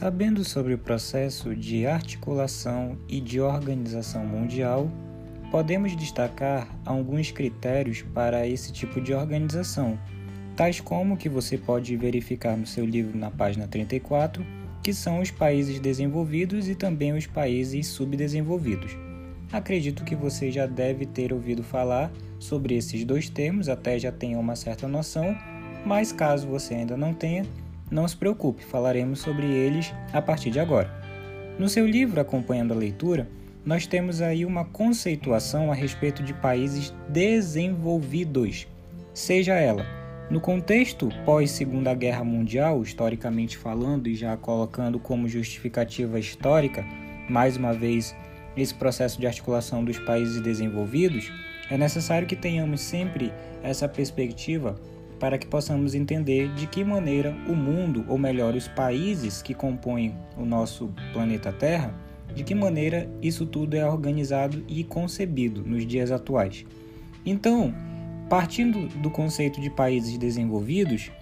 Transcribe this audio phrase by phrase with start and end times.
[0.00, 4.90] Sabendo sobre o processo de articulação e de organização mundial,
[5.50, 9.98] podemos destacar alguns critérios para esse tipo de organização,
[10.56, 14.42] tais como que você pode verificar no seu livro na página 34,
[14.82, 18.96] que são os países desenvolvidos e também os países subdesenvolvidos.
[19.52, 24.38] Acredito que você já deve ter ouvido falar sobre esses dois termos, até já tenha
[24.38, 25.36] uma certa noção,
[25.84, 27.44] mas caso você ainda não tenha,
[27.90, 30.90] não se preocupe, falaremos sobre eles a partir de agora.
[31.58, 33.28] No seu livro Acompanhando a Leitura,
[33.64, 38.66] nós temos aí uma conceituação a respeito de países desenvolvidos,
[39.12, 46.86] seja ela no contexto pós-Segunda Guerra Mundial, historicamente falando e já colocando como justificativa histórica,
[47.28, 48.14] mais uma vez,
[48.56, 51.32] esse processo de articulação dos países desenvolvidos,
[51.68, 54.76] é necessário que tenhamos sempre essa perspectiva
[55.20, 60.16] para que possamos entender de que maneira o mundo, ou melhor, os países que compõem
[60.36, 61.94] o nosso planeta Terra,
[62.34, 66.64] de que maneira isso tudo é organizado e concebido nos dias atuais.
[67.24, 67.74] Então,
[68.30, 71.12] partindo do conceito de países desenvolvidos,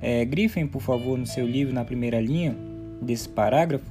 [0.00, 2.56] é, grifem, por favor, no seu livro, na primeira linha
[3.02, 3.90] desse parágrafo,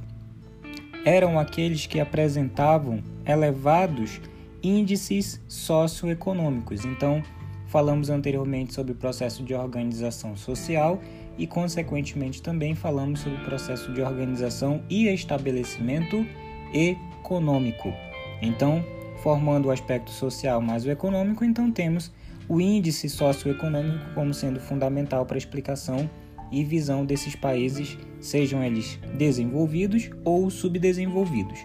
[1.03, 4.21] eram aqueles que apresentavam elevados
[4.63, 6.85] índices socioeconômicos.
[6.85, 7.21] Então,
[7.70, 11.00] falamos anteriormente sobre o processo de organização social
[11.38, 16.26] e, consequentemente, também falamos sobre o processo de organização e estabelecimento
[16.73, 17.94] econômico.
[18.42, 18.84] Então,
[19.22, 22.11] formando o aspecto social mais o econômico, então temos
[22.48, 26.09] o índice socioeconômico como sendo fundamental para a explicação
[26.52, 31.59] e visão desses países, sejam eles desenvolvidos ou subdesenvolvidos.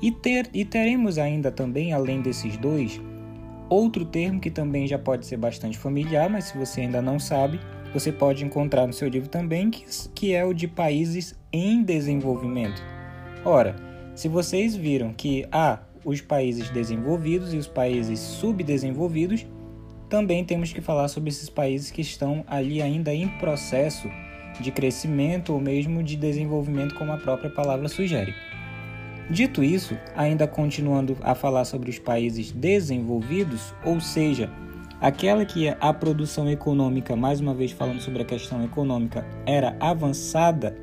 [0.00, 3.00] E, ter, e teremos ainda também, além desses dois,
[3.72, 7.60] outro termo que também já pode ser bastante familiar, mas se você ainda não sabe,
[7.92, 12.82] você pode encontrar no seu livro também, que, é o de países em desenvolvimento.
[13.44, 13.76] Ora,
[14.14, 19.46] se vocês viram que há os países desenvolvidos e os países subdesenvolvidos,
[20.08, 24.08] também temos que falar sobre esses países que estão ali ainda em processo
[24.60, 28.34] de crescimento ou mesmo de desenvolvimento, como a própria palavra sugere.
[29.32, 34.50] Dito isso, ainda continuando a falar sobre os países desenvolvidos, ou seja,
[35.00, 40.76] aquela que a produção econômica, mais uma vez falando sobre a questão econômica, era avançada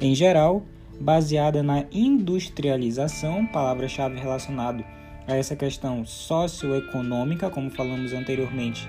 [0.00, 0.62] em geral,
[1.00, 4.84] baseada na industrialização, palavra-chave relacionado
[5.26, 8.88] a essa questão socioeconômica, como falamos anteriormente,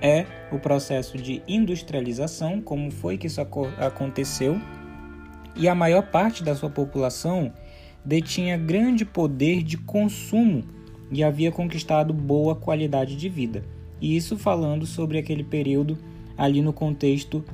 [0.00, 3.42] é o processo de industrialização, como foi que isso
[3.76, 4.58] aconteceu,
[5.54, 7.52] e a maior parte da sua população
[8.06, 10.62] detinha grande poder de consumo
[11.10, 13.64] e havia conquistado boa qualidade de vida.
[14.00, 15.98] E isso falando sobre aquele período
[16.38, 17.44] ali no contexto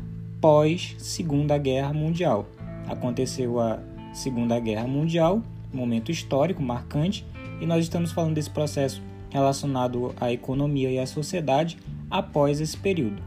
[0.40, 2.46] pós Segunda Guerra Mundial.
[2.86, 3.78] Aconteceu a
[4.12, 5.42] Segunda Guerra Mundial,
[5.72, 7.24] momento histórico marcante,
[7.58, 11.78] e nós estamos falando desse processo relacionado à economia e à sociedade
[12.10, 13.22] após esse período.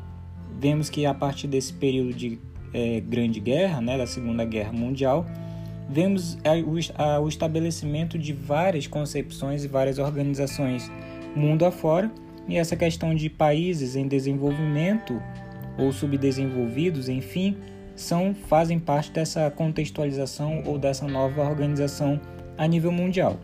[0.59, 2.37] Vemos que a partir desse período de
[2.71, 5.25] é, Grande Guerra, né, da Segunda Guerra Mundial,
[5.89, 6.37] vemos
[7.21, 10.91] o estabelecimento de várias concepções e várias organizações
[11.35, 12.11] mundo afora,
[12.47, 15.21] e essa questão de países em desenvolvimento
[15.77, 17.57] ou subdesenvolvidos, enfim,
[17.95, 22.19] são fazem parte dessa contextualização ou dessa nova organização
[22.57, 23.37] a nível mundial.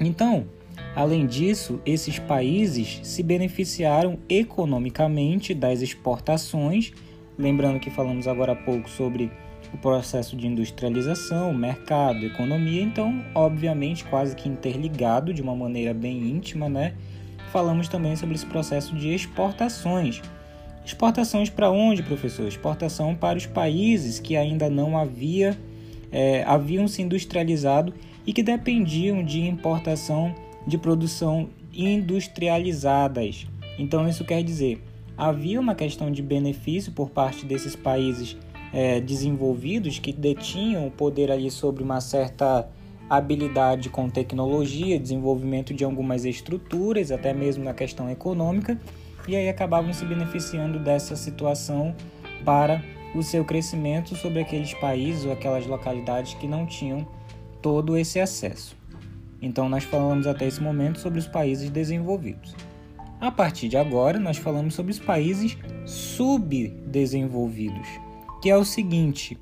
[0.00, 0.46] Então,
[0.94, 6.92] além disso, esses países se beneficiaram economicamente das exportações,
[7.38, 9.30] lembrando que falamos agora há pouco sobre
[9.72, 16.18] o processo de industrialização, mercado, economia, então, obviamente, quase que interligado de uma maneira bem
[16.18, 16.94] íntima, né?
[17.52, 20.20] Falamos também sobre esse processo de exportações.
[20.84, 22.46] Exportações para onde, professor?
[22.46, 25.58] Exportação para os países que ainda não havia,
[26.10, 27.92] é, haviam se industrializado
[28.26, 30.34] e que dependiam de importação
[30.66, 33.46] de produção industrializadas.
[33.78, 34.82] Então, isso quer dizer,
[35.16, 38.36] havia uma questão de benefício por parte desses países
[38.72, 42.68] é, desenvolvidos que detinham o poder ali sobre uma certa
[43.08, 48.78] habilidade com tecnologia, desenvolvimento de algumas estruturas, até mesmo na questão econômica,
[49.26, 51.94] e aí acabavam se beneficiando dessa situação
[52.44, 52.82] para
[53.14, 57.06] o seu crescimento sobre aqueles países ou aquelas localidades que não tinham
[57.62, 58.76] todo esse acesso.
[59.40, 62.54] Então nós falamos até esse momento sobre os países desenvolvidos.
[63.20, 65.56] A partir de agora, nós falamos sobre os países
[65.86, 68.07] subdesenvolvidos
[68.40, 69.38] que é o seguinte: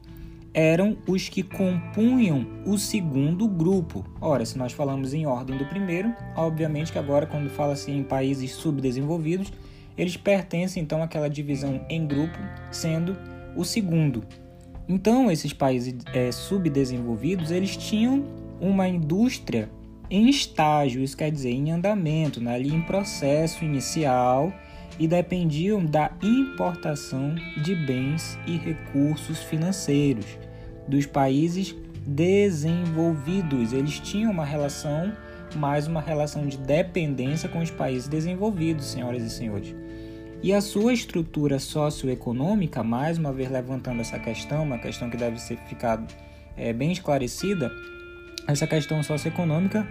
[0.52, 4.04] eram os que compunham o segundo grupo.
[4.20, 8.52] Ora, se nós falamos em ordem do primeiro, obviamente que agora, quando fala-se em países
[8.52, 9.52] subdesenvolvidos,
[9.98, 12.38] eles pertencem então àquela divisão em grupo,
[12.70, 13.16] sendo
[13.54, 14.24] o segundo.
[14.88, 18.24] Então, esses países é, subdesenvolvidos, eles tinham
[18.58, 19.68] uma indústria
[20.08, 22.54] em estágio, isso quer dizer, em andamento, né?
[22.54, 24.52] ali em processo inicial,
[24.98, 30.26] e dependiam da importação de bens e recursos financeiros
[30.88, 31.74] dos países
[32.06, 33.72] desenvolvidos.
[33.72, 35.12] Eles tinham uma relação,
[35.54, 39.74] mais uma relação de dependência com os países desenvolvidos, senhoras e senhores.
[40.42, 45.40] E a sua estrutura socioeconômica, mais uma vez levantando essa questão, uma questão que deve
[45.40, 46.06] ser ficado
[46.56, 47.70] é, bem esclarecida,
[48.46, 49.86] essa questão socioeconômica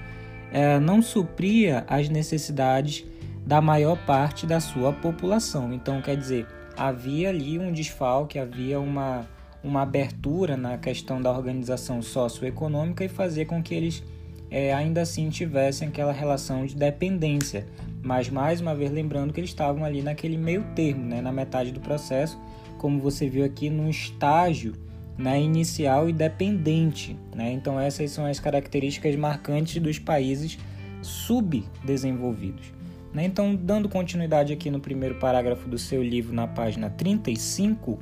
[0.51, 3.05] é, não supria as necessidades
[3.45, 5.71] da maior parte da sua população.
[5.71, 9.27] Então, quer dizer, havia ali um desfalque, havia uma,
[9.63, 14.03] uma abertura na questão da organização socioeconômica e fazer com que eles
[14.49, 17.67] é, ainda assim tivessem aquela relação de dependência.
[18.01, 21.71] Mas mais uma vez lembrando que eles estavam ali naquele meio termo, né, na metade
[21.71, 22.39] do processo,
[22.77, 24.73] como você viu aqui no estágio
[25.17, 27.17] né, inicial e dependente.
[27.35, 27.51] Né?
[27.51, 30.57] Então essas são as características marcantes dos países
[31.01, 32.73] subdesenvolvidos.
[33.15, 33.23] Né?
[33.23, 37.97] Então, dando continuidade aqui no primeiro parágrafo do seu livro, na página 35,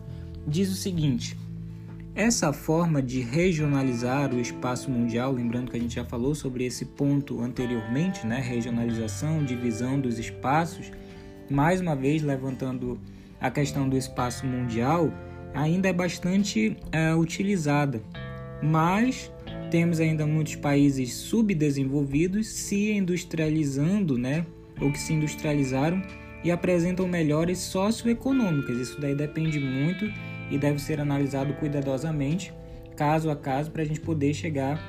[0.47, 1.37] diz o seguinte:
[2.15, 6.85] essa forma de regionalizar o espaço mundial, lembrando que a gente já falou sobre esse
[6.85, 8.39] ponto anteriormente, né?
[8.39, 10.91] regionalização, divisão dos espaços,
[11.47, 12.99] mais uma vez levantando
[13.39, 15.13] a questão do espaço mundial,
[15.53, 18.01] ainda é bastante é, utilizada,
[18.63, 19.31] mas
[19.69, 24.43] temos ainda muitos países subdesenvolvidos se industrializando, né?
[24.81, 26.01] Ou que se industrializaram
[26.43, 28.77] e apresentam melhores socioeconômicas.
[28.77, 30.11] Isso daí depende muito
[30.51, 32.53] e deve ser analisado cuidadosamente,
[32.95, 34.79] caso a caso, para a gente poder chegar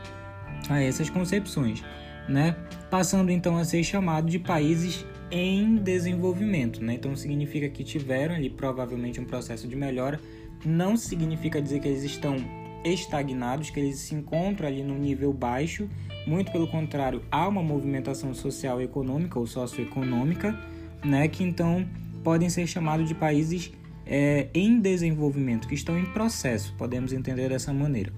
[0.69, 1.83] a essas concepções,
[2.29, 2.57] né?
[2.91, 6.95] Passando então a ser chamado de países em desenvolvimento, né?
[6.95, 10.21] Então significa que tiveram ali provavelmente um processo de melhora,
[10.65, 12.37] não significa dizer que eles estão
[12.85, 15.89] estagnados, que eles se encontram ali no nível baixo,
[16.27, 20.59] muito pelo contrário, há uma movimentação social econômica ou socioeconômica,
[21.05, 21.87] né, que então
[22.23, 23.73] podem ser chamados de países
[24.07, 28.13] é, em desenvolvimento, que estão em processo, podemos entender dessa maneira.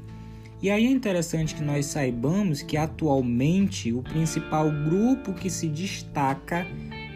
[0.63, 6.67] E aí é interessante que nós saibamos que atualmente o principal grupo que se destaca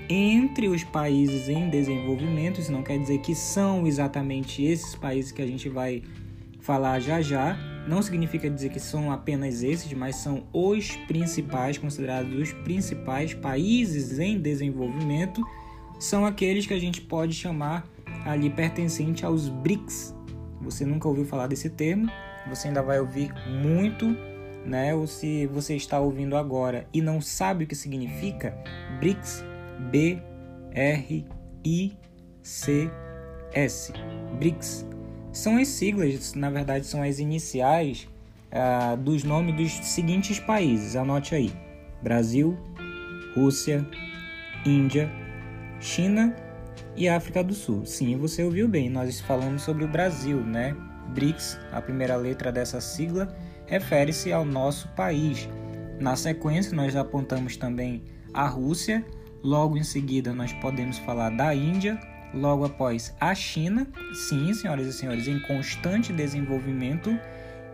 [0.08, 5.41] entre os países em desenvolvimento, isso não quer dizer que são exatamente esses países que
[5.41, 6.03] a gente vai
[6.61, 7.57] falar já já,
[7.89, 14.19] não significa dizer que são apenas esses, mas são os principais, considerados os principais países
[14.19, 15.43] em desenvolvimento,
[15.99, 17.87] são aqueles que a gente pode chamar
[18.25, 20.15] ali pertencente aos BRICS.
[20.61, 22.11] Você nunca ouviu falar desse termo,
[22.49, 23.33] você ainda vai ouvir
[23.63, 24.06] muito,
[24.65, 24.95] né?
[24.95, 28.56] Ou se você está ouvindo agora e não sabe o que significa,
[28.99, 29.45] BRICS,
[29.91, 30.23] B
[30.73, 31.27] R
[31.65, 31.93] I
[32.43, 32.91] C
[33.53, 33.93] S,
[34.39, 34.90] BRICS.
[35.32, 38.09] São as siglas, na verdade, são as iniciais
[38.53, 40.97] uh, dos nomes dos seguintes países.
[40.97, 41.53] Anote aí:
[42.03, 42.59] Brasil,
[43.35, 43.87] Rússia,
[44.67, 45.11] Índia,
[45.79, 46.35] China
[46.97, 47.87] e África do Sul.
[47.87, 50.77] Sim, você ouviu bem, nós falamos sobre o Brasil, né?
[51.15, 53.35] BRICS, a primeira letra dessa sigla,
[53.67, 55.49] refere-se ao nosso país.
[55.99, 59.05] Na sequência, nós apontamos também a Rússia,
[59.43, 61.99] logo em seguida, nós podemos falar da Índia,
[62.34, 67.19] logo após a China, sim, senhoras e senhores, em constante desenvolvimento,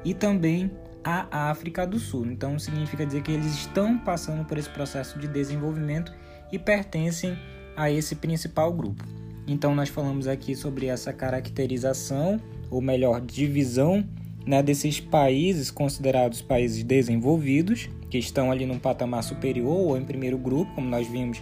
[0.05, 0.71] e também
[1.05, 2.27] a África do Sul.
[2.27, 6.13] Então, significa dizer que eles estão passando por esse processo de desenvolvimento
[6.51, 7.37] e pertencem
[7.77, 9.05] a esse principal grupo.
[9.47, 14.05] Então, nós falamos aqui sobre essa caracterização, ou melhor, divisão
[14.45, 20.39] né, desses países considerados países desenvolvidos, que estão ali num patamar superior ou em primeiro
[20.39, 21.41] grupo, como nós vimos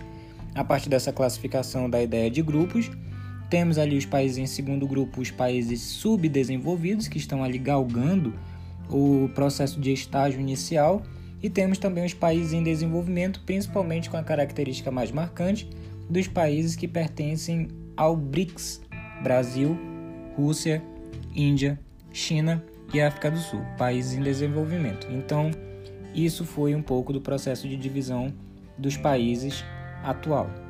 [0.54, 2.90] a partir dessa classificação da ideia de grupos.
[3.50, 8.34] Temos ali os países em segundo grupo, os países subdesenvolvidos, que estão ali galgando
[8.88, 11.02] o processo de estágio inicial,
[11.42, 15.68] e temos também os países em desenvolvimento, principalmente com a característica mais marcante
[16.08, 18.80] dos países que pertencem ao BRICS:
[19.22, 19.78] Brasil,
[20.36, 20.82] Rússia,
[21.34, 21.78] Índia,
[22.12, 25.06] China e África do Sul, países em desenvolvimento.
[25.10, 25.50] Então,
[26.14, 28.32] isso foi um pouco do processo de divisão
[28.78, 29.64] dos países
[30.04, 30.63] atual.